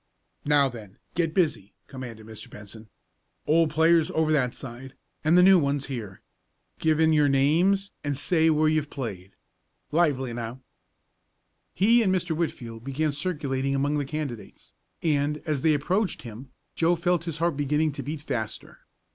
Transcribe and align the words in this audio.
"Now 0.45 0.67
then, 0.67 0.97
get 1.13 1.31
busy!" 1.35 1.73
commanded 1.85 2.25
Mr. 2.25 2.49
Benson. 2.49 2.89
"Old 3.45 3.69
players 3.69 4.09
over 4.09 4.31
that 4.31 4.55
side, 4.55 4.95
and 5.23 5.37
the 5.37 5.43
new 5.43 5.59
ones 5.59 5.85
here. 5.85 6.21
Give 6.79 6.99
in 6.99 7.13
your 7.13 7.29
names, 7.29 7.91
and 8.03 8.17
say 8.17 8.49
where 8.49 8.67
you've 8.67 8.89
played. 8.89 9.35
Lively 9.91 10.33
now!" 10.33 10.59
He 11.75 12.01
and 12.01 12.11
Mr. 12.11 12.35
Whitfield 12.35 12.83
began 12.83 13.11
circulating 13.11 13.75
among 13.75 13.99
the 13.99 14.03
candidates, 14.05 14.73
and, 15.03 15.37
as 15.45 15.61
they 15.61 15.75
approached 15.75 16.23
him, 16.23 16.49
Joe 16.73 16.95
felt 16.95 17.25
his 17.25 17.37
heart 17.37 17.55
beginning 17.55 17.91
to 17.91 18.01
beat 18.01 18.21
faster. 18.21 18.79